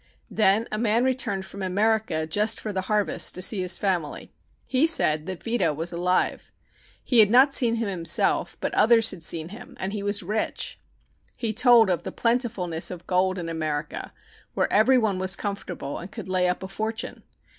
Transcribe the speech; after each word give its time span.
Then 0.31 0.67
a 0.71 0.79
man 0.79 1.03
returned 1.03 1.45
from 1.45 1.61
America 1.61 2.25
just 2.25 2.59
for 2.59 2.73
the 2.73 2.81
harvest 2.89 3.35
to 3.35 3.41
see 3.43 3.61
his 3.61 3.77
family. 3.77 4.31
He 4.65 4.87
said 4.87 5.27
that 5.27 5.43
Vito 5.43 5.75
was 5.75 5.93
alive. 5.93 6.51
He 7.03 7.19
had 7.19 7.29
not 7.29 7.53
seen 7.53 7.75
him 7.75 7.87
himself, 7.87 8.57
but 8.59 8.73
others 8.73 9.11
had 9.11 9.21
seen 9.21 9.49
him 9.49 9.77
and 9.79 9.93
he 9.93 10.01
was 10.01 10.23
rich. 10.23 10.79
He 11.37 11.53
told 11.53 11.87
of 11.91 12.01
the 12.01 12.11
plentifulness 12.11 12.89
of 12.89 13.05
gold 13.05 13.37
in 13.37 13.47
America, 13.47 14.11
where 14.55 14.73
every 14.73 14.97
one 14.97 15.19
was 15.19 15.35
comfortable 15.35 15.99
and 15.99 16.11
could 16.11 16.27
lay 16.27 16.49
up 16.49 16.63
a 16.63 16.67
fortune. 16.67 17.21